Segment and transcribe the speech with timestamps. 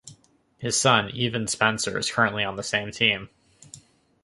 [0.57, 3.29] His son Evan Spencer is currently on the same team.